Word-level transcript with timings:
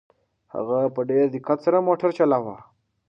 هغه 0.53 0.79
په 0.95 1.01
ډېر 1.09 1.25
دقت 1.35 1.57
سره 1.65 1.85
موټر 1.87 2.09
چلاوه. 2.17 2.57